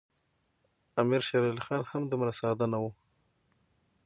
[1.01, 2.89] امیر شېر علي خان هم دومره ساده نه وو.